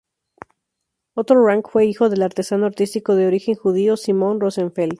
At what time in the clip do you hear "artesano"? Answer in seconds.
2.23-2.65